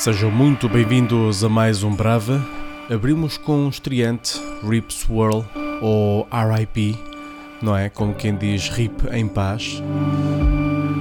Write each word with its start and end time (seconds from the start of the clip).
Sejam 0.00 0.30
muito 0.30 0.66
bem-vindos 0.66 1.44
a 1.44 1.48
mais 1.50 1.82
um 1.82 1.94
Brava. 1.94 2.42
Abrimos 2.88 3.36
com 3.36 3.66
um 3.66 3.68
estreante, 3.68 4.40
Rip 4.66 4.90
Swirl, 4.94 5.42
ou 5.82 6.26
RIP, 6.32 6.98
não 7.60 7.76
é? 7.76 7.90
Como 7.90 8.14
quem 8.14 8.34
diz 8.34 8.70
RIP 8.70 8.94
em 9.12 9.28
paz. 9.28 9.82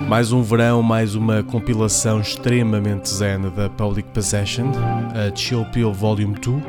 Mais 0.10 0.34
um 0.34 0.44
verão, 0.44 0.84
mais 0.84 1.16
uma 1.16 1.42
compilação 1.42 2.20
extremamente 2.20 3.10
zen 3.10 3.50
da 3.56 3.70
Public 3.70 4.10
Possession, 4.10 4.70
a 5.16 5.34
Chill 5.34 5.64
Pill 5.72 5.94
Volume 5.94 6.38
2. 6.38 6.62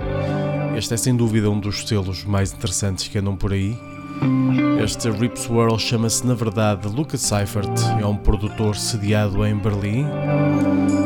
Este 0.77 0.95
é 0.95 0.97
sem 0.97 1.17
dúvida 1.17 1.51
um 1.51 1.59
dos 1.59 1.81
selos 1.81 2.23
mais 2.23 2.53
interessantes 2.53 3.09
que 3.09 3.19
andam 3.19 3.35
por 3.35 3.53
aí. 3.53 3.77
Este 4.83 5.11
Rip 5.11 5.39
Swirl 5.39 5.79
chama-se 5.79 6.27
na 6.27 6.35
verdade 6.35 6.89
Lucas 6.89 7.21
Seifert, 7.21 7.71
é 8.01 8.07
um 8.07 8.17
produtor 8.17 8.77
sediado 8.77 9.45
em 9.47 9.55
Berlim. 9.57 10.07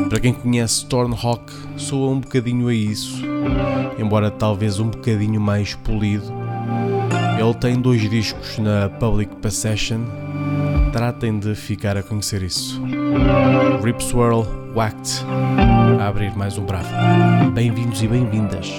Para 0.09 0.19
quem 0.19 0.33
conhece 0.33 0.85
Thornhawk, 0.85 1.51
soa 1.77 2.11
um 2.11 2.19
bocadinho 2.19 2.67
a 2.67 2.73
isso, 2.73 3.21
embora 3.97 4.31
talvez 4.31 4.79
um 4.79 4.89
bocadinho 4.89 5.39
mais 5.39 5.75
polido. 5.75 6.33
Ele 7.39 7.53
tem 7.53 7.79
dois 7.79 8.01
discos 8.09 8.57
na 8.57 8.89
Public 8.89 9.35
Possession, 9.35 10.01
tratem 10.91 11.37
de 11.37 11.53
ficar 11.53 11.97
a 11.97 12.03
conhecer 12.03 12.41
isso. 12.43 12.81
Rip 13.83 14.01
Swirl, 14.03 14.43
Whacked, 14.73 15.25
a 15.99 16.07
abrir 16.07 16.35
mais 16.35 16.57
um 16.57 16.65
bravo. 16.65 16.89
Bem-vindos 17.53 18.01
e 18.01 18.07
bem-vindas. 18.07 18.71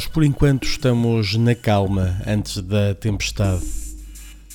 Nós, 0.00 0.06
por 0.06 0.24
enquanto, 0.24 0.66
estamos 0.66 1.36
na 1.36 1.54
calma 1.54 2.22
antes 2.26 2.56
da 2.62 2.94
tempestade. 2.94 3.62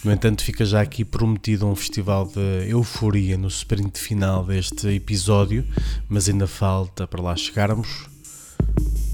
No 0.04 0.12
entanto, 0.12 0.44
fica 0.44 0.66
já 0.66 0.82
aqui 0.82 1.06
prometido 1.06 1.68
um 1.68 1.76
festival 1.76 2.26
de 2.26 2.68
euforia 2.68 3.38
no 3.38 3.48
sprint 3.48 4.00
final 4.00 4.44
deste 4.44 4.88
episódio, 4.88 5.64
mas 6.10 6.28
ainda 6.28 6.48
falta 6.48 7.06
para 7.06 7.22
lá 7.22 7.36
chegarmos. 7.36 8.08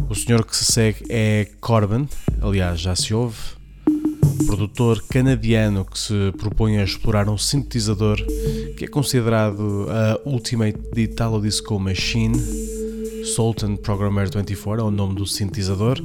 O 0.08 0.16
senhor 0.16 0.46
que 0.46 0.56
se 0.56 0.64
segue 0.64 1.04
é 1.10 1.50
Corbin, 1.60 2.08
aliás, 2.40 2.80
já 2.80 2.96
se 2.96 3.14
ouve, 3.14 3.38
produtor 4.48 5.04
canadiano 5.10 5.84
que 5.84 6.00
se 6.00 6.32
propõe 6.38 6.78
a 6.78 6.84
explorar 6.86 7.28
um 7.28 7.38
sintetizador 7.38 8.16
que 8.78 8.86
é 8.86 8.88
considerado 8.88 9.86
a 9.90 10.18
Ultimate 10.26 10.80
Italo 10.96 11.42
Disco 11.42 11.78
Machine 11.78 12.42
Sultan 13.26 13.76
Programmer 13.76 14.30
24 14.30 14.82
é 14.82 14.86
o 14.86 14.92
nome 14.92 15.16
do 15.16 15.26
sintetizador. 15.26 16.00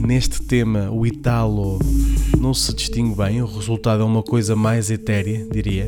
Neste 0.00 0.42
tema, 0.42 0.90
o 0.90 1.06
Italo 1.06 1.78
não 2.38 2.54
se 2.54 2.74
distingue 2.74 3.16
bem, 3.16 3.42
o 3.42 3.46
resultado 3.46 4.02
é 4.02 4.04
uma 4.04 4.22
coisa 4.22 4.54
mais 4.54 4.90
etérea, 4.90 5.46
diria. 5.50 5.86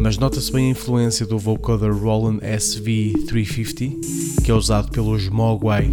Mas 0.00 0.18
nota-se 0.18 0.52
bem 0.52 0.68
a 0.68 0.70
influência 0.70 1.26
do 1.26 1.38
vocoder 1.38 1.92
Roland 1.92 2.40
SV350, 2.40 4.42
que 4.44 4.50
é 4.50 4.54
usado 4.54 4.90
pelos 4.90 5.28
Mogwai 5.28 5.90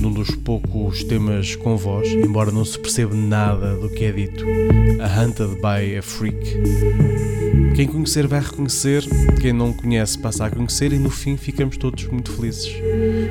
num 0.00 0.12
dos 0.12 0.30
poucos 0.30 1.02
temas 1.04 1.56
com 1.56 1.76
voz, 1.76 2.08
embora 2.08 2.50
não 2.50 2.64
se 2.64 2.78
perceba 2.78 3.14
nada 3.14 3.76
do 3.76 3.88
que 3.88 4.04
é 4.04 4.12
dito. 4.12 4.44
A 5.00 5.20
Hunted 5.20 5.56
by 5.56 5.96
a 5.96 6.02
Freak. 6.02 7.33
Quem 7.74 7.88
conhecer 7.88 8.26
vai 8.28 8.40
reconhecer, 8.40 9.04
quem 9.40 9.52
não 9.52 9.72
conhece 9.72 10.16
passa 10.16 10.46
a 10.46 10.50
conhecer 10.50 10.92
e 10.92 10.98
no 10.98 11.10
fim 11.10 11.36
ficamos 11.36 11.76
todos 11.76 12.06
muito 12.06 12.30
felizes, 12.30 12.72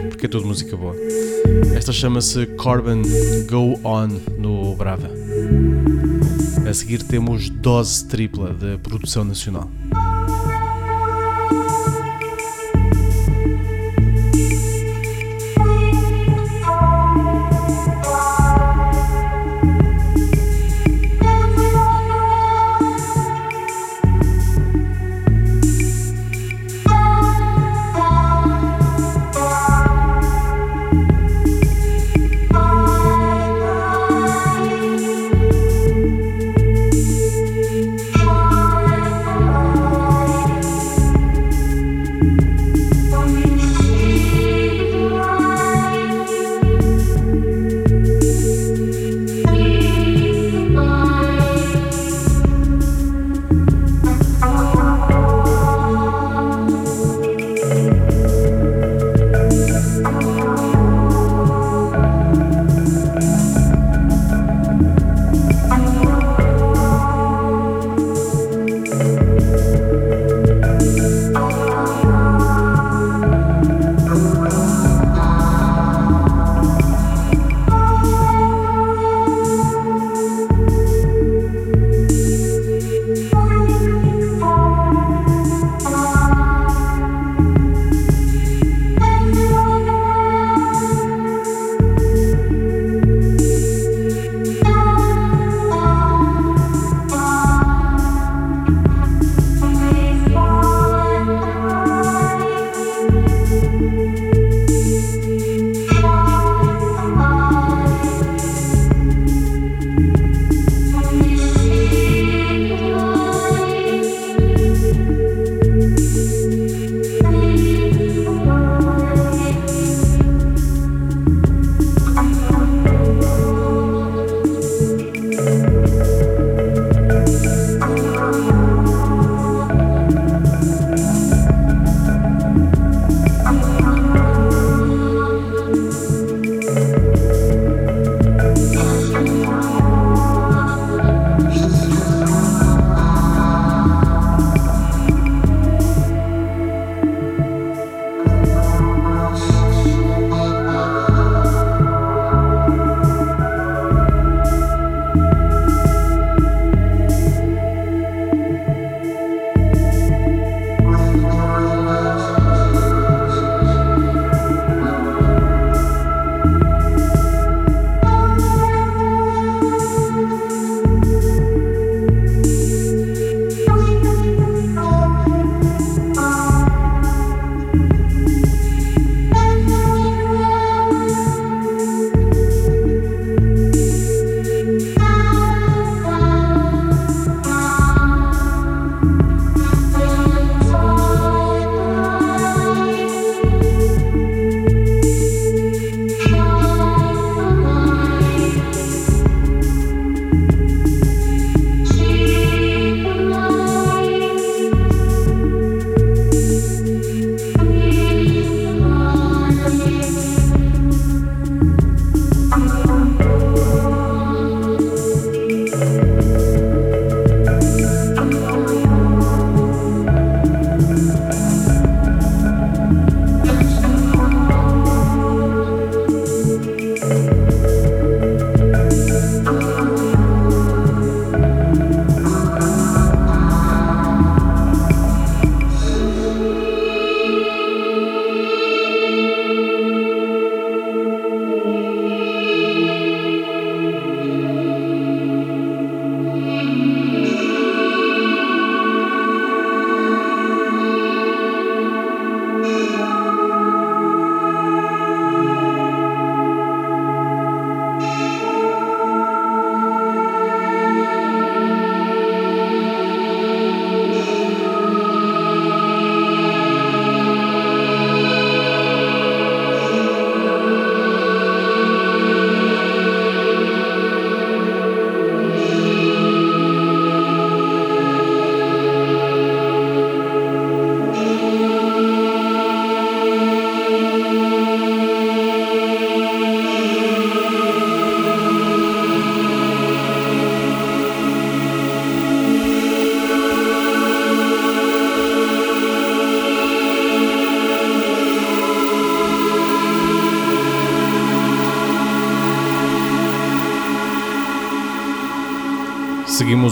porque 0.10 0.25
é 0.25 0.30
tudo 0.30 0.45
música 0.45 0.75
boa. 0.75 0.95
Esta 1.74 1.94
chama-se 1.94 2.45
Corbin 2.57 3.04
Go 3.50 3.80
On 3.84 4.10
no 4.38 4.75
Brava. 4.75 5.10
A 6.69 6.74
seguir 6.74 7.04
temos 7.04 7.50
dose 7.50 8.06
tripla 8.06 8.54
de 8.54 8.78
produção 8.80 9.24
nacional. 9.24 9.69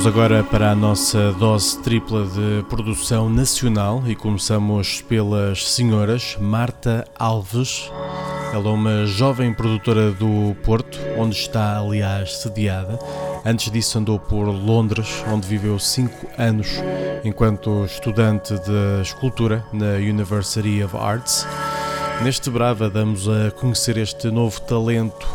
Seguimos 0.02 0.20
agora 0.20 0.44
para 0.44 0.72
a 0.72 0.76
nossa 0.76 1.32
dose 1.34 1.78
tripla 1.78 2.26
de 2.26 2.66
produção 2.68 3.30
nacional 3.30 4.02
e 4.08 4.16
começamos 4.16 5.00
pelas 5.04 5.68
senhoras 5.68 6.36
Marta 6.40 7.06
Alves. 7.20 7.92
Ela 8.52 8.68
é 8.68 8.74
uma 8.74 9.06
jovem 9.06 9.54
produtora 9.54 10.10
do 10.12 10.56
Porto, 10.64 10.98
onde 11.20 11.36
está, 11.36 11.78
aliás, 11.78 12.38
sediada. 12.38 12.98
Antes 13.46 13.72
disso, 13.72 14.00
andou 14.00 14.18
por 14.18 14.46
Londres, 14.46 15.24
onde 15.32 15.48
viveu 15.48 15.78
5 15.78 16.30
anos 16.36 16.70
enquanto 17.24 17.86
estudante 17.86 18.56
de 18.56 19.02
escultura 19.04 19.64
na 19.72 19.98
University 19.98 20.84
of 20.84 20.98
Arts. 20.98 21.46
Neste 22.24 22.50
Brava, 22.50 22.90
damos 22.90 23.30
a 23.30 23.52
conhecer 23.52 23.98
este 23.98 24.32
novo 24.32 24.60
talento 24.62 25.28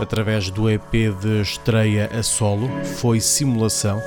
através 0.00 0.50
do 0.50 0.68
EP 0.70 0.90
de 1.20 1.40
estreia 1.40 2.10
a 2.12 2.22
solo, 2.22 2.68
foi 2.96 3.20
Simulação. 3.20 4.00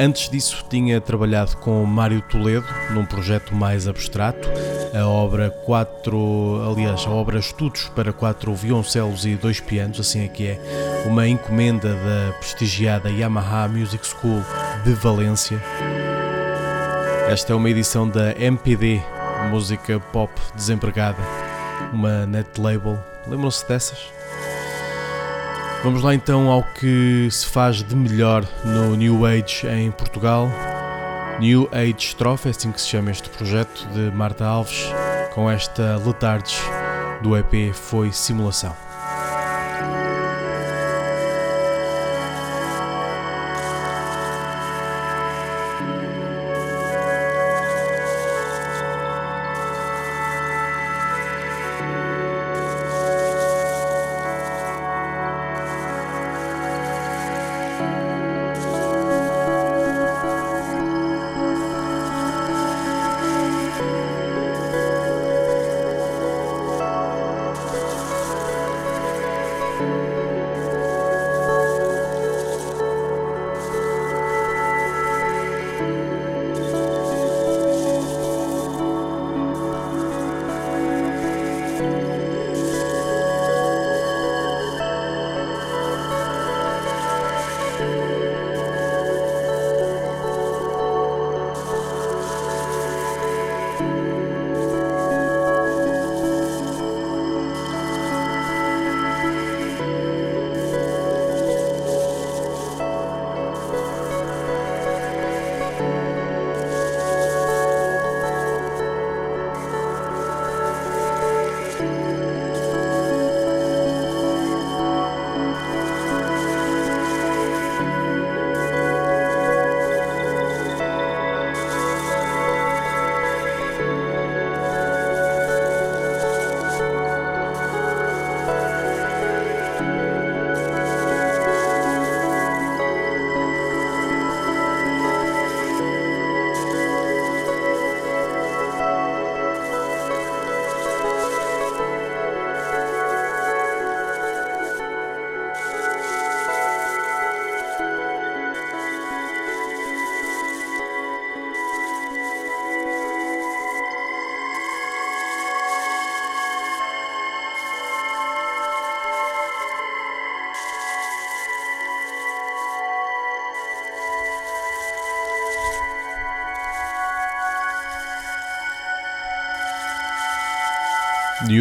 Antes 0.00 0.28
disso, 0.28 0.64
tinha 0.68 1.00
trabalhado 1.00 1.56
com 1.58 1.84
Mário 1.84 2.22
Toledo 2.22 2.66
num 2.90 3.04
projeto 3.04 3.54
mais 3.54 3.86
abstrato, 3.86 4.48
a 4.94 5.06
obra 5.06 5.50
quatro, 5.50 6.62
aliás, 6.70 7.06
a 7.06 7.10
obra 7.10 7.38
Estudos 7.38 7.90
para 7.94 8.12
quatro 8.12 8.54
violoncelos 8.54 9.26
e 9.26 9.36
dois 9.36 9.60
pianos, 9.60 10.00
assim 10.00 10.24
é 10.24 10.28
que 10.28 10.46
é, 10.48 11.04
uma 11.06 11.28
encomenda 11.28 11.94
da 11.94 12.32
prestigiada 12.38 13.10
Yamaha 13.10 13.68
Music 13.68 14.06
School 14.06 14.42
de 14.84 14.92
Valência. 14.94 15.62
Esta 17.28 17.52
é 17.52 17.56
uma 17.56 17.70
edição 17.70 18.08
da 18.08 18.32
MPD, 18.38 19.00
música 19.50 20.00
pop 20.12 20.32
desempregada, 20.54 21.22
uma 21.92 22.26
net 22.26 22.60
label. 22.60 22.98
Lembram-se 23.26 23.66
dessas? 23.68 24.21
Vamos 25.84 26.04
lá 26.04 26.14
então 26.14 26.48
ao 26.48 26.62
que 26.62 27.28
se 27.28 27.44
faz 27.44 27.82
de 27.82 27.96
melhor 27.96 28.44
no 28.64 28.94
New 28.94 29.26
Age 29.26 29.66
em 29.66 29.90
Portugal. 29.90 30.48
New 31.40 31.68
Age 31.72 31.96
Strophe, 31.98 32.46
é 32.46 32.50
assim 32.52 32.70
que 32.70 32.80
se 32.80 32.86
chama 32.86 33.10
este 33.10 33.28
projeto 33.28 33.88
de 33.88 34.12
Marta 34.12 34.46
Alves, 34.46 34.86
com 35.34 35.50
esta 35.50 35.96
Letardes 35.96 36.56
do 37.20 37.36
EP 37.36 37.74
Foi 37.74 38.12
Simulação. 38.12 38.91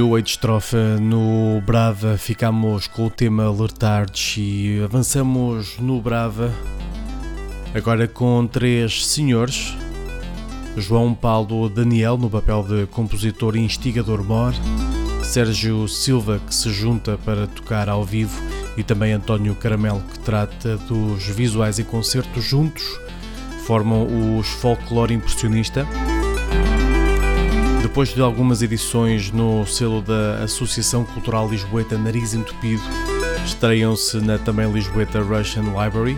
New 0.02 0.16
Age 0.16 0.40
Trofa 0.40 0.98
no 1.00 1.62
Brava. 1.62 2.18
Ficamos 2.18 2.88
com 2.88 3.06
o 3.06 3.10
tema 3.12 3.52
Lertardes 3.52 4.36
e 4.36 4.82
avançamos 4.84 5.78
no 5.78 6.02
Brava. 6.02 6.52
Agora 7.72 8.08
com 8.08 8.48
três 8.48 9.06
senhores. 9.06 9.78
João 10.76 11.14
Paulo 11.14 11.70
Daniel 11.70 12.18
no 12.18 12.32
papel 12.32 12.64
de 12.64 12.88
compositor 12.88 13.56
e 13.56 13.60
instigador 13.60 14.24
mor. 14.24 14.56
Sérgio 15.22 15.88
Silva 15.88 16.42
que 16.48 16.56
se 16.56 16.72
junta 16.72 17.20
para 17.24 17.46
tocar 17.46 17.88
ao 17.88 18.04
vivo. 18.04 18.42
E 18.76 18.82
também 18.82 19.14
António 19.14 19.54
Caramelo 19.54 20.02
que 20.12 20.18
trata 20.18 20.78
dos 20.78 21.28
visuais 21.28 21.78
e 21.78 21.84
concertos 21.84 22.44
juntos. 22.44 22.84
Formam 23.68 24.40
os 24.40 24.48
Folclore 24.48 25.14
Impressionista 25.14 25.86
depois 27.92 28.14
de 28.14 28.22
algumas 28.22 28.62
edições 28.62 29.34
no 29.34 29.66
selo 29.66 30.02
da 30.02 30.46
Associação 30.46 31.04
Cultural 31.04 31.50
Lisboeta 31.50 31.98
Nariz 31.98 32.34
Entupido, 32.34 32.82
estreiam-se 33.46 34.16
na 34.22 34.38
também 34.38 34.72
Lisboeta 34.72 35.22
Russian 35.22 35.64
Library, 35.64 36.18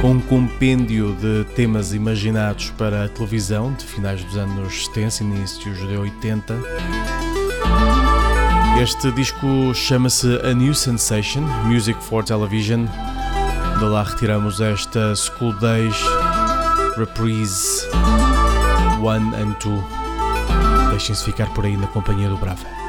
com 0.00 0.12
um 0.12 0.20
compêndio 0.22 1.14
de 1.20 1.44
temas 1.54 1.92
imaginados 1.92 2.70
para 2.70 3.04
a 3.04 3.08
televisão 3.10 3.74
de 3.74 3.84
finais 3.84 4.24
dos 4.24 4.38
anos 4.38 4.86
70 4.86 5.22
e 5.22 5.26
inícios 5.26 5.78
de 5.86 5.94
80. 5.94 6.54
Este 8.82 9.12
disco 9.12 9.74
chama-se 9.74 10.40
A 10.42 10.54
New 10.54 10.74
Sensation 10.74 11.42
Music 11.66 12.02
for 12.02 12.24
Television. 12.24 12.86
De 13.78 13.84
lá 13.84 14.04
retiramos 14.04 14.58
esta 14.58 15.14
School 15.14 15.52
Days 15.60 16.02
Reprise 16.96 17.86
1 19.02 19.06
and 19.34 19.54
2. 19.62 20.03
Deixem-se 20.94 21.24
ficar 21.24 21.52
por 21.52 21.66
aí 21.66 21.76
na 21.76 21.88
companhia 21.88 22.28
do 22.28 22.36
Brava. 22.36 22.83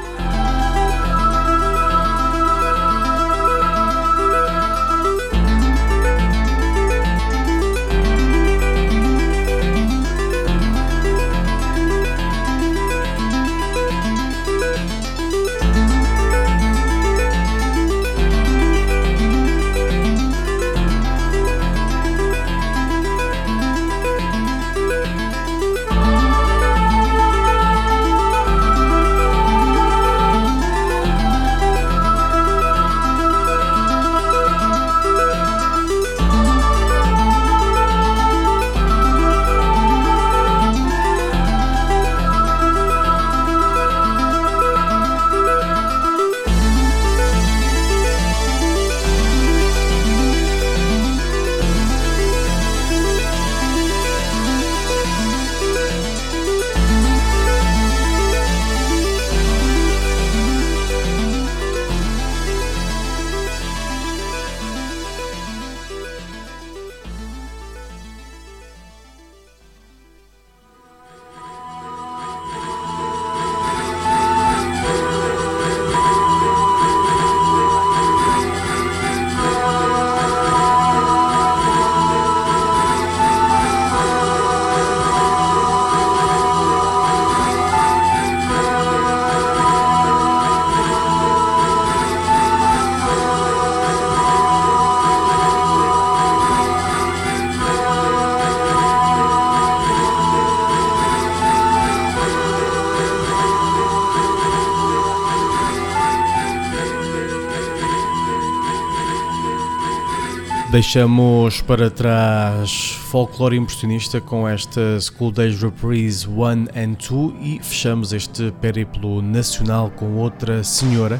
Deixamos 110.76 111.62
para 111.62 111.90
trás 111.90 112.90
folclore 113.10 113.56
impressionista 113.56 114.20
com 114.20 114.46
esta 114.46 115.00
School 115.00 115.32
Days 115.32 115.58
Reprise 115.58 116.28
1 116.28 116.42
and 116.44 116.98
2 117.08 117.34
e 117.40 117.60
fechamos 117.62 118.12
este 118.12 118.52
périplo 118.60 119.22
nacional 119.22 119.90
com 119.90 120.16
outra 120.16 120.62
senhora. 120.62 121.18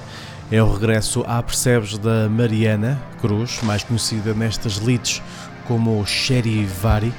É 0.52 0.62
o 0.62 0.70
regresso 0.70 1.24
à 1.26 1.42
Percebes 1.42 1.96
da 1.96 2.28
Mariana 2.28 3.02
Cruz, 3.18 3.60
mais 3.62 3.82
conhecida 3.82 4.34
nestas 4.34 4.78
leads 4.78 5.22
como 5.66 6.04
Sherry 6.04 6.66
Vari. 6.66 7.14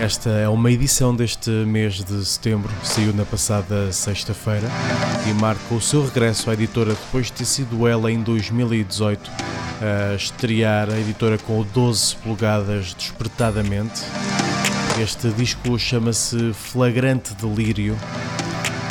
Esta 0.00 0.30
é 0.30 0.48
uma 0.48 0.72
edição 0.72 1.14
deste 1.14 1.50
mês 1.50 2.02
de 2.02 2.24
setembro, 2.24 2.72
saiu 2.82 3.12
na 3.12 3.26
passada 3.26 3.92
sexta-feira 3.92 4.68
e 5.28 5.34
marca 5.34 5.74
o 5.74 5.82
seu 5.82 6.02
regresso 6.02 6.48
à 6.48 6.54
editora 6.54 6.94
depois 6.94 7.26
de 7.26 7.32
ter 7.32 7.44
sido 7.44 7.86
ela 7.86 8.10
em 8.10 8.22
2018 8.22 9.67
a 9.80 10.14
estrear 10.14 10.90
a 10.90 10.98
editora 10.98 11.38
com 11.38 11.62
12 11.62 12.16
polegadas 12.16 12.94
despertadamente. 12.94 14.02
Este 15.00 15.28
disco 15.30 15.78
chama-se 15.78 16.52
Flagrante 16.52 17.34
Delírio 17.34 17.96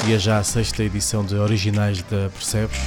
e 0.08 0.14
é 0.14 0.20
já 0.20 0.38
a 0.38 0.44
sexta 0.44 0.84
edição 0.84 1.26
de 1.26 1.36
originais 1.36 2.02
da 2.04 2.30
Percebes. 2.30 2.80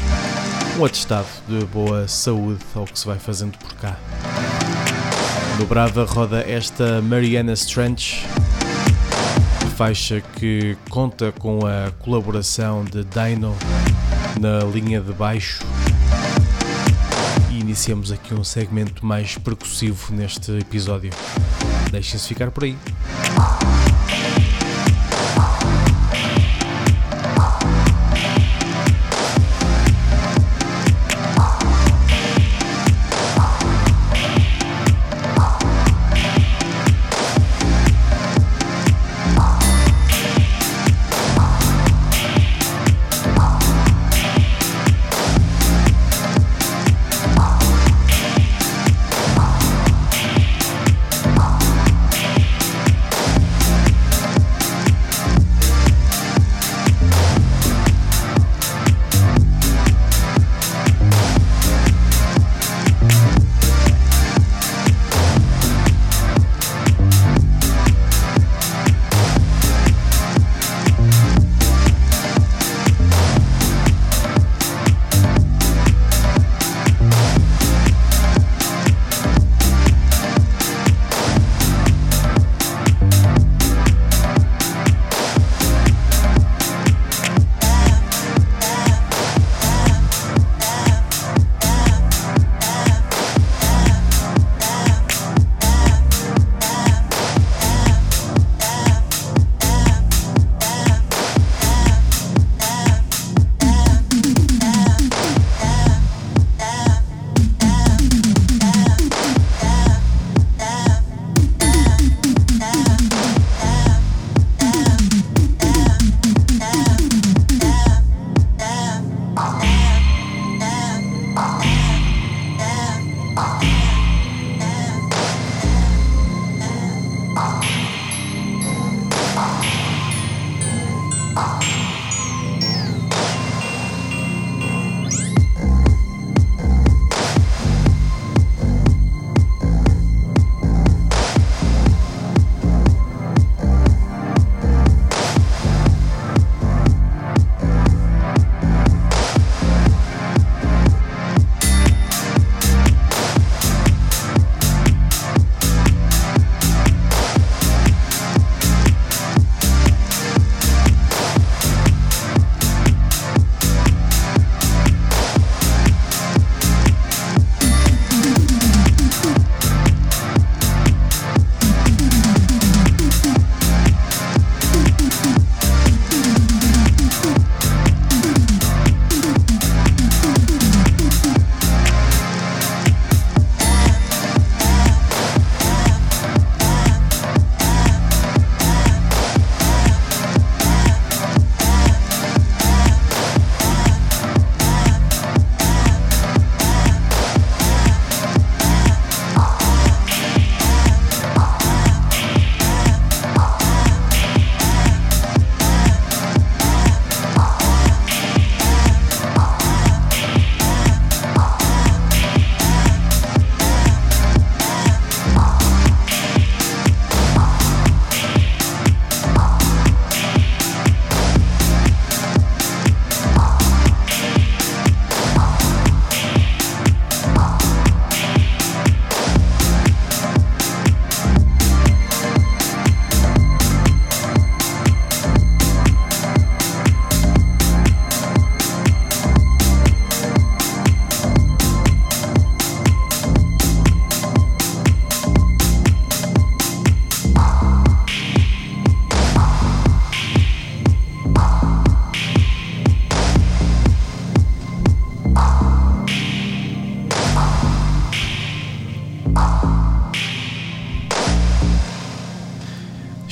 Um 0.79 0.85
atestado 0.85 1.29
de 1.47 1.65
boa 1.67 2.09
saúde 2.09 2.65
ao 2.75 2.85
que 2.85 2.99
se 2.99 3.07
vai 3.07 3.19
fazendo 3.19 3.59
por 3.59 3.75
cá. 3.75 3.97
No 5.59 5.67
Brava 5.67 6.05
roda 6.05 6.41
esta 6.41 7.03
Mariana 7.03 7.53
Strange, 7.53 8.25
faixa 9.77 10.23
que 10.37 10.77
conta 10.89 11.33
com 11.33 11.67
a 11.67 11.91
colaboração 11.99 12.85
de 12.85 13.05
Dino 13.05 13.55
na 14.41 14.65
linha 14.65 15.01
de 15.01 15.13
baixo. 15.13 15.65
Iniciamos 17.71 18.11
aqui 18.11 18.35
um 18.35 18.43
segmento 18.43 19.07
mais 19.07 19.39
percussivo 19.39 20.13
neste 20.13 20.51
episódio. 20.59 21.13
Deixem-se 21.93 22.27
ficar 22.27 22.51
por 22.51 22.65
aí. 22.65 22.77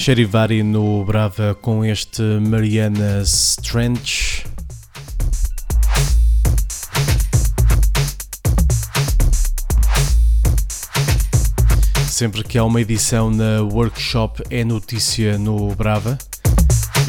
Cherivari 0.09 0.63
no 0.63 1.05
Brava 1.05 1.55
com 1.61 1.85
este 1.85 2.23
Mariana 2.23 3.21
Strange. 3.25 4.43
Sempre 12.09 12.43
que 12.43 12.57
há 12.57 12.65
uma 12.65 12.81
edição 12.81 13.31
na 13.31 13.61
workshop 13.61 14.45
é 14.49 14.65
notícia 14.65 15.37
no 15.37 15.75
Brava. 15.75 16.17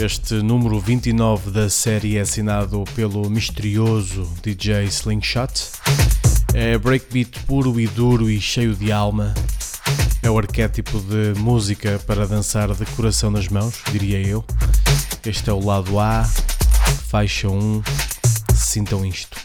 Este 0.03 0.33
número 0.43 0.77
29 0.77 1.51
da 1.51 1.69
série 1.69 2.17
é 2.17 2.19
assinado 2.19 2.83
pelo 2.97 3.29
misterioso 3.29 4.29
DJ 4.43 4.83
Slingshot. 4.87 5.71
É 6.53 6.77
breakbeat 6.77 7.45
puro 7.45 7.79
e 7.79 7.87
duro 7.87 8.29
e 8.29 8.41
cheio 8.41 8.75
de 8.75 8.91
alma. 8.91 9.33
É 10.29 10.31
o 10.31 10.37
arquétipo 10.37 10.99
de 10.99 11.33
música 11.39 11.99
para 12.05 12.27
dançar 12.27 12.71
de 12.71 12.85
coração 12.95 13.31
nas 13.31 13.47
mãos, 13.47 13.81
diria 13.91 14.21
eu. 14.21 14.45
Este 15.25 15.49
é 15.49 15.53
o 15.53 15.59
lado 15.59 15.99
A, 15.99 16.23
faixa 17.07 17.49
1. 17.49 17.81
Sintam 18.53 19.03
isto. 19.03 19.38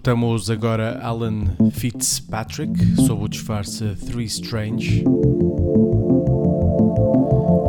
Escutamos 0.00 0.48
agora 0.48 0.98
Alan 1.02 1.54
Fitzpatrick 1.72 2.72
sob 3.06 3.22
o 3.22 3.28
disfarce 3.28 3.94
Three 3.96 4.24
Strange. 4.24 5.04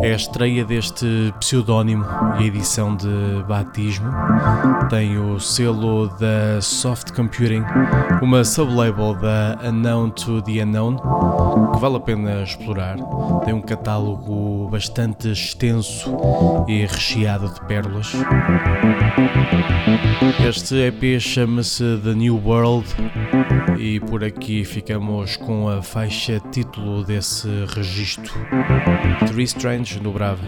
É 0.03 0.13
a 0.13 0.15
estreia 0.15 0.65
deste 0.65 1.33
pseudónimo 1.39 2.03
e 2.39 2.43
a 2.43 2.47
edição 2.47 2.95
de 2.95 3.07
batismo. 3.47 4.11
Tem 4.89 5.17
o 5.17 5.39
selo 5.39 6.07
da 6.19 6.59
Soft 6.59 7.11
Computing, 7.11 7.63
uma 8.21 8.43
sublabel 8.43 9.13
da 9.15 9.59
Unknown 9.63 10.09
to 10.09 10.41
the 10.41 10.63
Unknown, 10.63 10.97
que 11.71 11.79
vale 11.79 11.97
a 11.97 11.99
pena 11.99 12.41
explorar. 12.41 12.97
Tem 13.45 13.53
um 13.53 13.61
catálogo 13.61 14.69
bastante 14.71 15.31
extenso 15.31 16.11
e 16.67 16.85
recheado 16.85 17.53
de 17.53 17.61
pérolas. 17.61 18.13
Este 20.47 20.75
EP 20.75 21.19
chama-se 21.19 21.99
The 22.03 22.13
New 22.13 22.41
World 22.43 22.87
e 23.77 23.99
por 23.99 24.23
aqui 24.23 24.63
ficamos 24.63 25.37
com 25.37 25.69
a 25.69 25.81
faixa 25.81 26.39
título 26.51 27.03
desse 27.03 27.47
registro. 27.75 28.31
Three 29.27 29.43
Strange 29.45 29.90
Santos 29.91 30.01
do 30.01 30.11
Brava. 30.11 30.41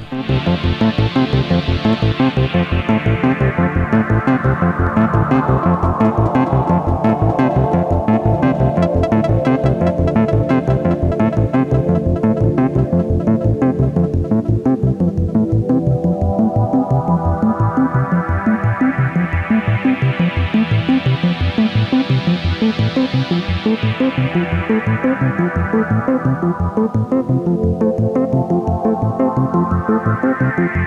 Thank 27.15 27.42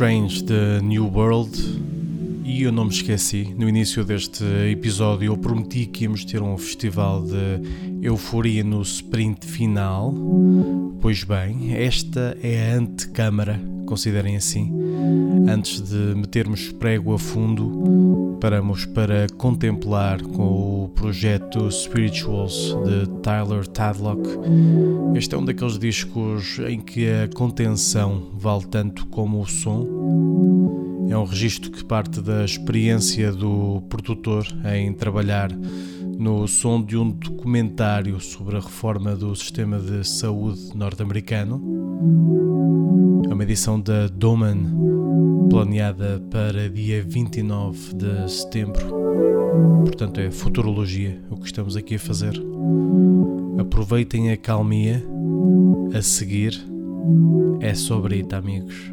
Strange 0.00 0.44
The 0.44 0.80
New 0.80 1.12
World 1.12 1.60
e 2.42 2.62
eu 2.62 2.72
não 2.72 2.86
me 2.86 2.90
esqueci, 2.90 3.54
no 3.54 3.68
início 3.68 4.02
deste 4.02 4.42
episódio 4.72 5.26
eu 5.26 5.36
prometi 5.36 5.84
que 5.84 6.04
íamos 6.04 6.24
ter 6.24 6.40
um 6.40 6.56
festival 6.56 7.22
de 7.22 8.06
euforia 8.06 8.64
no 8.64 8.80
sprint 8.80 9.46
final. 9.46 10.14
Pois 11.02 11.22
bem, 11.22 11.74
esta 11.76 12.34
é 12.42 12.72
a 12.72 12.78
antecâmara, 12.78 13.60
considerem 13.84 14.36
assim. 14.36 14.72
Antes 15.46 15.82
de 15.82 16.14
metermos 16.14 16.72
prego 16.72 17.12
a 17.12 17.18
fundo, 17.18 18.38
paramos 18.40 18.86
para 18.86 19.26
contemplar 19.36 20.22
com 20.22 20.42
o 20.42 20.69
projeto 21.10 21.68
Spirituals 21.72 22.72
de 22.84 23.08
Tyler 23.20 23.66
Tadlock. 23.66 24.22
Este 25.16 25.34
é 25.34 25.38
um 25.38 25.44
daqueles 25.44 25.76
discos 25.76 26.60
em 26.60 26.80
que 26.80 27.08
a 27.10 27.26
contenção 27.34 28.30
vale 28.34 28.64
tanto 28.66 29.04
como 29.08 29.40
o 29.40 29.44
som. 29.44 31.08
É 31.10 31.18
um 31.18 31.24
registro 31.24 31.72
que 31.72 31.84
parte 31.84 32.20
da 32.20 32.44
experiência 32.44 33.32
do 33.32 33.82
produtor 33.88 34.46
em 34.72 34.92
trabalhar 34.92 35.50
no 36.16 36.46
som 36.46 36.80
de 36.80 36.96
um 36.96 37.10
documentário 37.10 38.20
sobre 38.20 38.56
a 38.56 38.60
reforma 38.60 39.16
do 39.16 39.34
sistema 39.34 39.80
de 39.80 40.06
saúde 40.06 40.60
norte-americano. 40.76 41.60
É 43.28 43.34
uma 43.34 43.42
edição 43.42 43.80
da 43.80 44.06
Doman, 44.06 45.48
planeada 45.50 46.22
para 46.30 46.70
dia 46.70 47.02
29 47.02 47.96
de 47.96 48.30
setembro. 48.30 49.39
Portanto, 49.84 50.20
é 50.20 50.30
futurologia 50.30 51.20
o 51.30 51.36
que 51.36 51.46
estamos 51.46 51.76
aqui 51.76 51.96
a 51.96 51.98
fazer. 51.98 52.34
Aproveitem 53.58 54.30
a 54.30 54.36
calmia. 54.36 55.04
A 55.94 56.02
seguir 56.02 56.52
é 57.60 57.74
sobre 57.74 58.20
it, 58.20 58.34
amigos. 58.34 58.92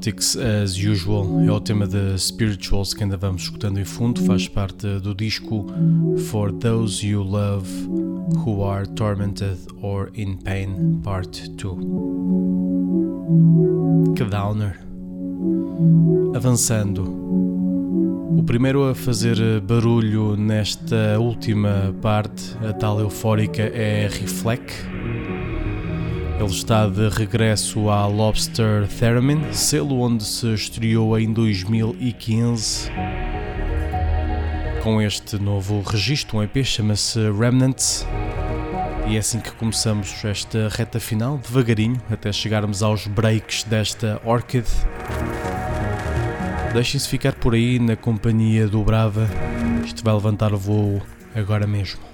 Politics 0.00 0.34
as 0.34 0.78
Usual 0.78 1.42
é 1.46 1.52
o 1.52 1.60
tema 1.60 1.86
de 1.86 2.16
Spirituals 2.18 2.94
que 2.94 3.02
ainda 3.02 3.18
vamos 3.18 3.42
escutando 3.42 3.78
em 3.78 3.84
fundo, 3.84 4.22
faz 4.22 4.48
parte 4.48 4.98
do 4.98 5.14
disco 5.14 5.66
For 6.30 6.50
Those 6.52 7.06
You 7.06 7.22
Love 7.22 7.68
Who 8.34 8.64
Are 8.64 8.86
Tormented 8.88 9.58
or 9.82 10.10
in 10.14 10.38
Pain 10.38 11.02
Part 11.04 11.50
2. 11.50 11.76
Que 14.16 14.24
downer. 14.24 14.80
Avançando. 16.34 17.02
O 18.38 18.42
primeiro 18.42 18.88
a 18.88 18.94
fazer 18.94 19.60
barulho 19.60 20.34
nesta 20.34 21.20
última 21.20 21.94
parte, 22.00 22.56
a 22.66 22.72
tal 22.72 23.00
eufórica, 23.00 23.64
é 23.64 24.08
Reflect 24.08 24.89
ele 26.40 26.50
está 26.50 26.86
de 26.86 27.08
regresso 27.10 27.90
à 27.90 28.06
Lobster 28.06 28.88
Theremin, 28.98 29.52
selo 29.52 30.00
onde 30.00 30.24
se 30.24 30.54
estreou 30.54 31.18
em 31.18 31.30
2015 31.32 32.90
com 34.82 35.02
este 35.02 35.38
novo 35.38 35.82
registro, 35.82 36.38
um 36.38 36.42
EP 36.42 36.64
chama-se 36.64 37.20
Remnants. 37.32 38.06
E 39.06 39.16
é 39.16 39.18
assim 39.18 39.38
que 39.38 39.52
começamos 39.52 40.24
esta 40.24 40.68
reta 40.70 40.98
final, 40.98 41.36
devagarinho, 41.36 42.00
até 42.10 42.32
chegarmos 42.32 42.82
aos 42.82 43.06
breaks 43.06 43.64
desta 43.64 44.20
Orchid. 44.24 44.66
Deixem-se 46.72 47.08
ficar 47.08 47.34
por 47.34 47.52
aí 47.52 47.78
na 47.78 47.96
companhia 47.96 48.66
do 48.66 48.82
Brava, 48.82 49.28
isto 49.84 50.02
vai 50.02 50.14
levantar 50.14 50.54
o 50.54 50.58
voo 50.58 51.02
agora 51.34 51.66
mesmo. 51.66 52.09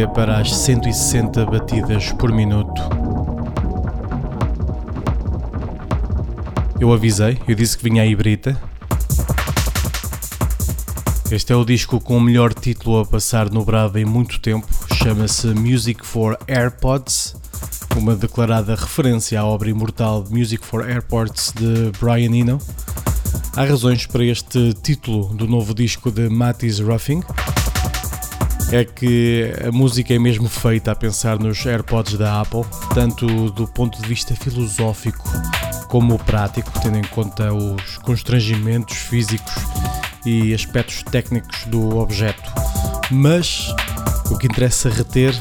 Siga 0.00 0.08
para 0.08 0.38
as 0.38 0.54
160 0.54 1.44
batidas 1.46 2.12
por 2.12 2.32
minuto. 2.32 2.80
Eu 6.78 6.92
avisei, 6.92 7.38
eu 7.46 7.54
disse 7.54 7.76
que 7.76 7.84
vinha 7.84 8.02
aí 8.02 8.14
Brita. 8.14 8.60
Este 11.30 11.52
é 11.52 11.56
o 11.56 11.64
disco 11.64 12.00
com 12.00 12.16
o 12.16 12.20
melhor 12.20 12.54
título 12.54 13.00
a 13.00 13.04
passar 13.04 13.50
no 13.50 13.64
Brava 13.64 14.00
em 14.00 14.04
muito 14.04 14.40
tempo, 14.40 14.66
chama-se 14.94 15.48
Music 15.48 16.06
for 16.06 16.38
AirPods, 16.48 17.36
uma 17.96 18.16
declarada 18.16 18.74
referência 18.74 19.40
à 19.40 19.44
obra 19.44 19.68
imortal 19.68 20.24
Music 20.30 20.64
for 20.64 20.88
Airports 20.88 21.52
de 21.54 21.92
Brian 22.00 22.34
Eno. 22.34 22.58
Há 23.54 23.64
razões 23.64 24.06
para 24.06 24.24
este 24.24 24.72
título 24.82 25.34
do 25.34 25.46
novo 25.46 25.74
disco 25.74 26.10
de 26.10 26.28
Mattis 26.28 26.78
Ruffing. 26.78 27.22
É 28.72 28.84
que 28.84 29.52
a 29.66 29.72
música 29.72 30.14
é 30.14 30.18
mesmo 30.18 30.48
feita 30.48 30.92
a 30.92 30.94
pensar 30.94 31.40
nos 31.40 31.66
AirPods 31.66 32.16
da 32.16 32.40
Apple, 32.40 32.64
tanto 32.94 33.50
do 33.50 33.66
ponto 33.66 34.00
de 34.00 34.08
vista 34.08 34.34
filosófico 34.34 35.28
como 35.88 36.16
prático, 36.20 36.70
tendo 36.80 36.96
em 36.96 37.04
conta 37.04 37.52
os 37.52 37.98
constrangimentos 37.98 38.96
físicos 38.96 39.52
e 40.24 40.54
aspectos 40.54 41.02
técnicos 41.02 41.64
do 41.66 41.98
objeto. 41.98 42.48
Mas 43.10 43.74
o 44.30 44.38
que 44.38 44.46
interessa 44.46 44.88
reter 44.88 45.34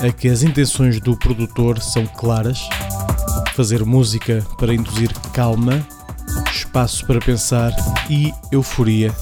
é 0.00 0.12
que 0.12 0.28
as 0.28 0.44
intenções 0.44 1.00
do 1.00 1.16
produtor 1.16 1.80
são 1.80 2.06
claras: 2.06 2.60
fazer 3.54 3.84
música 3.84 4.46
para 4.56 4.72
induzir 4.72 5.12
calma, 5.32 5.84
espaço 6.52 7.04
para 7.04 7.18
pensar 7.18 7.72
e 8.08 8.32
euforia, 8.52 9.12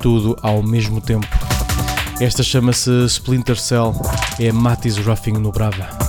tudo 0.00 0.34
ao 0.40 0.62
mesmo 0.62 0.98
tempo. 0.98 1.43
Esta 2.20 2.42
chama-se 2.42 3.06
Splinter 3.06 3.58
Cell, 3.58 3.92
é 4.38 4.52
Mattis 4.52 4.98
Ruffing 4.98 5.32
no 5.32 5.50
Brava. 5.50 6.03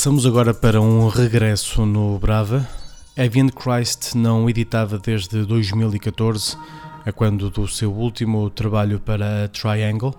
Passamos 0.00 0.24
agora 0.24 0.54
para 0.54 0.80
um 0.80 1.08
regresso 1.08 1.84
no 1.84 2.18
Brava. 2.18 2.66
Evian 3.14 3.50
Christ 3.50 4.14
não 4.14 4.48
editava 4.48 4.98
desde 4.98 5.44
2014, 5.44 6.56
a 7.04 7.12
quando 7.12 7.50
do 7.50 7.68
seu 7.68 7.92
último 7.92 8.48
trabalho 8.48 8.98
para 8.98 9.46
Triangle, 9.48 10.14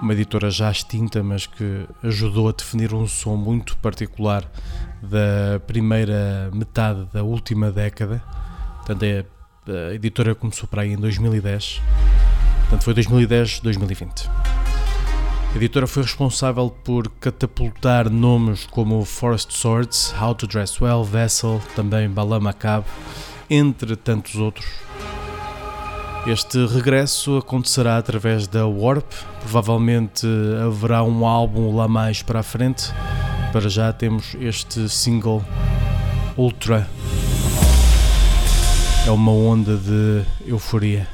uma 0.00 0.14
editora 0.14 0.50
já 0.50 0.70
extinta, 0.70 1.22
mas 1.22 1.46
que 1.46 1.86
ajudou 2.02 2.48
a 2.48 2.52
definir 2.52 2.94
um 2.94 3.06
som 3.06 3.36
muito 3.36 3.76
particular 3.76 4.50
da 5.02 5.60
primeira 5.66 6.48
metade 6.50 7.06
da 7.12 7.22
última 7.22 7.70
década. 7.70 8.22
Portanto, 8.78 9.02
é, 9.02 9.26
a 9.90 9.92
editora 9.92 10.34
começou 10.34 10.66
para 10.66 10.80
aí 10.80 10.92
em 10.94 10.96
2010. 10.96 11.82
Portanto, 12.62 12.82
foi 12.82 12.94
2010-2020. 12.94 14.51
A 15.52 15.56
editora 15.56 15.86
foi 15.86 16.02
responsável 16.02 16.70
por 16.82 17.08
catapultar 17.20 18.08
nomes 18.08 18.64
como 18.64 19.04
Forest 19.04 19.52
Swords, 19.52 20.14
How 20.18 20.34
to 20.34 20.46
Dress 20.46 20.82
Well, 20.82 21.04
Vessel, 21.04 21.60
também 21.76 22.08
Bala 22.08 22.40
Macab, 22.40 22.86
entre 23.50 23.94
tantos 23.94 24.36
outros. 24.36 24.66
Este 26.26 26.64
regresso 26.66 27.36
acontecerá 27.36 27.98
através 27.98 28.46
da 28.46 28.66
Warp, 28.66 29.12
provavelmente 29.40 30.26
haverá 30.66 31.02
um 31.02 31.26
álbum 31.26 31.76
lá 31.76 31.86
mais 31.86 32.22
para 32.22 32.40
a 32.40 32.42
frente. 32.42 32.90
Para 33.52 33.68
já 33.68 33.92
temos 33.92 34.34
este 34.40 34.88
single 34.88 35.44
Ultra. 36.34 36.88
É 39.06 39.10
uma 39.10 39.32
onda 39.32 39.76
de 39.76 40.22
euforia. 40.46 41.06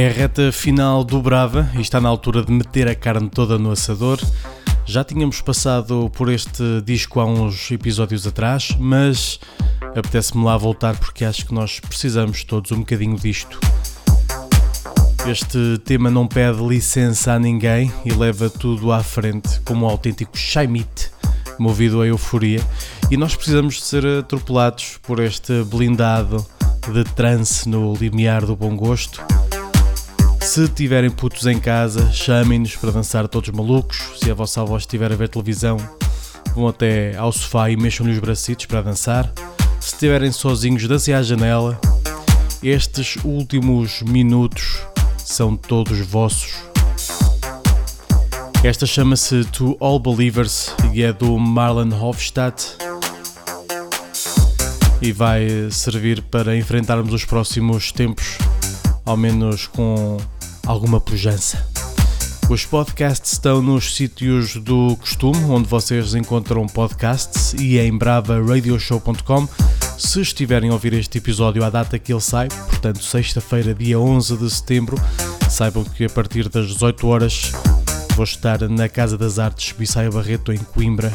É 0.00 0.08
a 0.08 0.12
reta 0.12 0.50
final 0.50 1.04
do 1.04 1.20
Brava 1.20 1.70
e 1.74 1.82
está 1.82 2.00
na 2.00 2.08
altura 2.08 2.42
de 2.42 2.50
meter 2.50 2.88
a 2.88 2.94
carne 2.94 3.28
toda 3.28 3.58
no 3.58 3.70
assador. 3.70 4.18
Já 4.86 5.04
tínhamos 5.04 5.42
passado 5.42 6.10
por 6.14 6.30
este 6.32 6.80
disco 6.82 7.20
há 7.20 7.26
uns 7.26 7.70
episódios 7.70 8.26
atrás, 8.26 8.74
mas 8.80 9.38
apetece-me 9.94 10.42
lá 10.42 10.56
voltar 10.56 10.96
porque 10.96 11.22
acho 11.22 11.44
que 11.44 11.52
nós 11.52 11.80
precisamos 11.80 12.44
todos 12.44 12.72
um 12.72 12.78
bocadinho 12.78 13.14
disto. 13.14 13.60
Este 15.28 15.76
tema 15.84 16.10
não 16.10 16.26
pede 16.26 16.66
licença 16.66 17.34
a 17.34 17.38
ninguém 17.38 17.92
e 18.02 18.10
leva 18.10 18.48
tudo 18.48 18.92
à 18.92 19.02
frente 19.02 19.60
como 19.66 19.84
um 19.84 19.88
autêntico 19.90 20.34
Shaimit, 20.34 21.10
movido 21.58 22.00
a 22.00 22.06
euforia, 22.06 22.66
e 23.10 23.18
nós 23.18 23.36
precisamos 23.36 23.74
de 23.74 23.82
ser 23.82 24.06
atropelados 24.06 24.98
por 25.02 25.20
este 25.20 25.62
blindado 25.64 26.42
de 26.90 27.04
trance 27.04 27.68
no 27.68 27.92
limiar 27.92 28.46
do 28.46 28.56
bom 28.56 28.74
gosto 28.74 29.22
se 30.40 30.68
tiverem 30.68 31.10
putos 31.10 31.46
em 31.46 31.58
casa, 31.58 32.10
chamem-nos 32.12 32.76
para 32.76 32.90
dançar 32.90 33.28
todos 33.28 33.50
malucos. 33.50 34.00
Se 34.18 34.30
a 34.30 34.34
vossa 34.34 34.62
avó 34.62 34.76
estiver 34.76 35.12
a 35.12 35.16
ver 35.16 35.28
televisão, 35.28 35.76
vão 36.54 36.68
até 36.68 37.16
ao 37.16 37.30
sofá 37.30 37.70
e 37.70 37.76
mexam-lhe 37.76 38.12
os 38.12 38.18
bracitos 38.18 38.66
para 38.66 38.82
dançar. 38.82 39.30
Se 39.80 39.94
estiverem 39.94 40.32
sozinhos, 40.32 40.86
dancem 40.86 41.14
à 41.14 41.22
janela. 41.22 41.80
Estes 42.62 43.16
últimos 43.24 44.02
minutos 44.02 44.80
são 45.18 45.56
todos 45.56 45.98
vossos. 46.00 46.54
Esta 48.62 48.84
chama-se 48.84 49.44
To 49.46 49.76
All 49.80 49.98
Believers 49.98 50.74
e 50.92 51.02
é 51.02 51.12
do 51.12 51.38
Marlon 51.38 51.90
Hofstadt 51.98 52.76
e 55.00 55.12
vai 55.12 55.48
servir 55.70 56.20
para 56.22 56.56
enfrentarmos 56.56 57.12
os 57.14 57.24
próximos 57.24 57.90
tempos, 57.90 58.36
ao 59.04 59.16
menos 59.16 59.66
com 59.66 60.16
alguma 60.66 61.00
pujança. 61.00 61.66
Os 62.50 62.64
podcasts 62.64 63.32
estão 63.34 63.62
nos 63.62 63.94
sítios 63.94 64.56
do 64.56 64.96
costume, 64.96 65.44
onde 65.44 65.68
vocês 65.68 66.16
encontram 66.16 66.66
podcasts 66.66 67.54
e 67.54 67.78
em 67.78 67.96
bravaradioshow.com. 67.96 69.48
Se 69.96 70.20
estiverem 70.20 70.70
a 70.70 70.72
ouvir 70.72 70.92
este 70.94 71.18
episódio 71.18 71.62
à 71.62 71.70
data 71.70 71.96
que 71.96 72.12
ele 72.12 72.20
sai, 72.20 72.48
portanto, 72.48 73.04
sexta-feira, 73.04 73.72
dia 73.72 74.00
11 74.00 74.36
de 74.36 74.50
setembro, 74.50 75.00
saibam 75.48 75.84
que 75.84 76.04
a 76.06 76.10
partir 76.10 76.48
das 76.48 76.66
18 76.66 77.06
horas 77.06 77.52
vou 78.16 78.24
estar 78.24 78.68
na 78.68 78.88
Casa 78.88 79.16
das 79.16 79.38
Artes 79.38 79.72
Bissaia 79.72 80.10
Barreto, 80.10 80.52
em 80.52 80.58
Coimbra, 80.58 81.12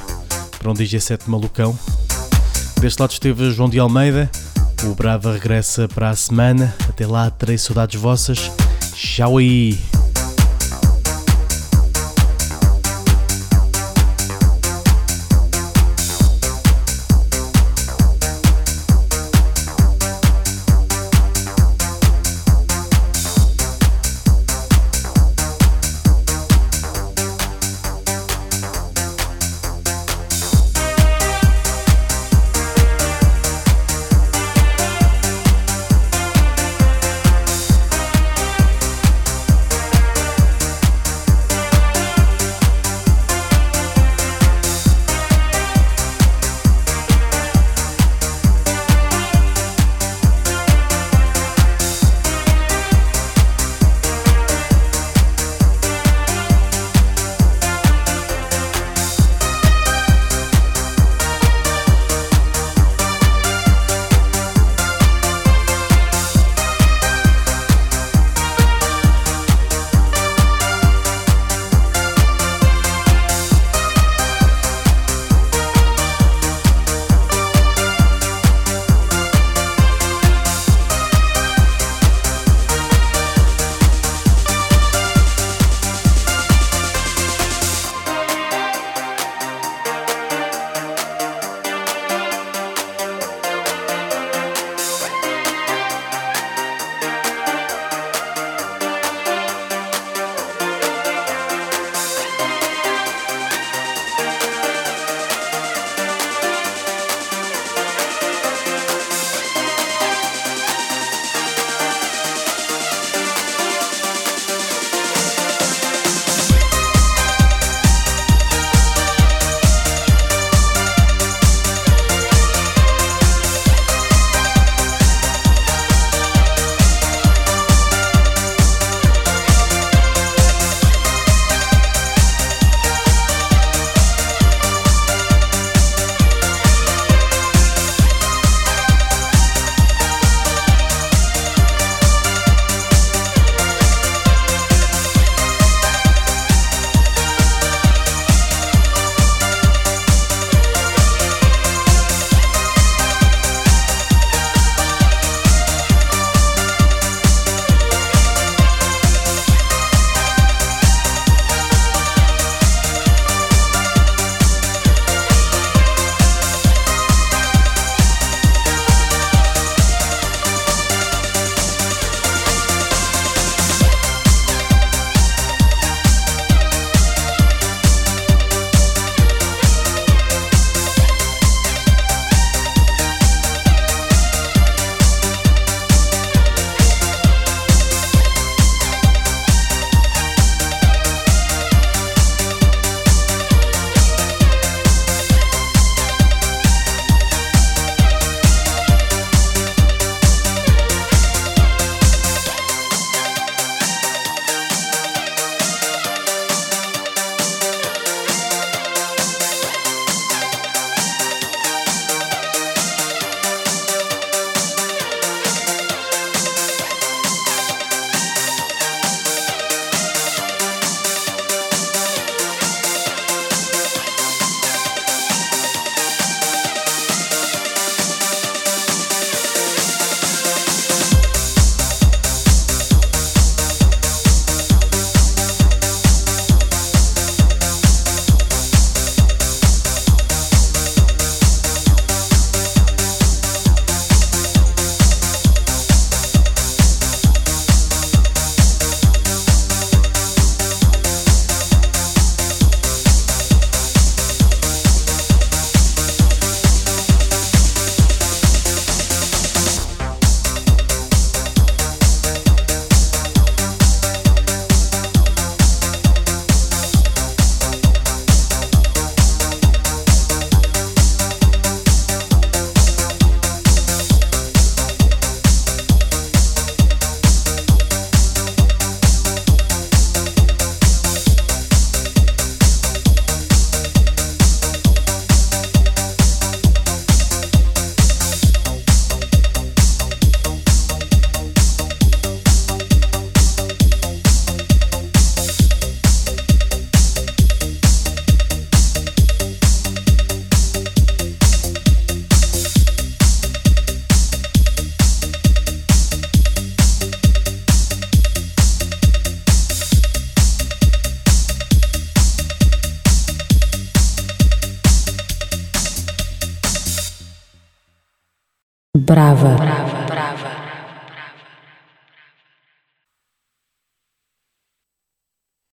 para 0.57 0.71
um 0.71 0.73
DJ 0.73 1.01
7 1.01 1.29
malucão. 1.29 1.77
Deste 2.79 2.99
lado 2.99 3.11
esteve 3.11 3.51
João 3.51 3.67
de 3.67 3.77
Almeida. 3.77 4.31
O 4.85 4.93
Brava 4.93 5.33
regressa 5.33 5.87
para 5.87 6.11
a 6.11 6.15
semana. 6.15 6.73
Até 6.87 7.07
lá, 7.07 7.29
terei 7.31 7.57
saudades 7.57 7.99
vossas. 7.99 8.51
Tchau 8.93 9.37
aí! 9.37 9.94